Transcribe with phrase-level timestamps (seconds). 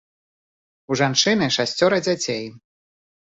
[0.93, 2.43] У жанчыны шасцёра дзяцей.